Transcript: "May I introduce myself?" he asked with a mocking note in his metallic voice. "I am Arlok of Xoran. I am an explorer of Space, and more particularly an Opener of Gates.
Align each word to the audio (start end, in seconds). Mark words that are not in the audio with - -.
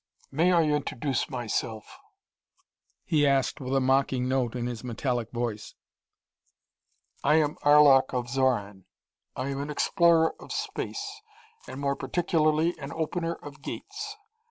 "May 0.31 0.51
I 0.51 0.63
introduce 0.63 1.29
myself?" 1.29 1.99
he 3.05 3.27
asked 3.27 3.59
with 3.61 3.75
a 3.75 3.79
mocking 3.79 4.27
note 4.27 4.55
in 4.55 4.65
his 4.65 4.83
metallic 4.83 5.29
voice. 5.29 5.75
"I 7.23 7.35
am 7.35 7.55
Arlok 7.61 8.11
of 8.11 8.25
Xoran. 8.27 8.85
I 9.35 9.49
am 9.49 9.59
an 9.61 9.69
explorer 9.69 10.33
of 10.39 10.51
Space, 10.51 11.21
and 11.67 11.79
more 11.79 11.95
particularly 11.95 12.75
an 12.79 12.91
Opener 12.91 13.35
of 13.43 13.61
Gates. 13.61 14.15